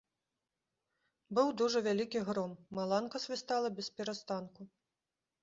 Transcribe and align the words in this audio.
Быў 1.37 1.47
дужа 1.63 1.79
вялікі 1.89 2.19
гром, 2.31 2.51
маланка 2.79 3.17
свістала 3.27 3.67
бесперастанку. 3.83 4.61